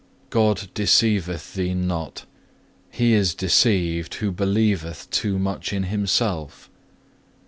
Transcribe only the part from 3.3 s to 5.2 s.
deceived who believeth